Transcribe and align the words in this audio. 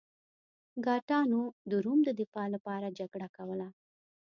ګاټانو 0.85 1.41
د 1.69 1.71
روم 1.85 1.99
د 2.05 2.09
دفاع 2.19 2.47
لپاره 2.55 2.95
جګړه 2.99 3.27
کوله. 3.37 3.67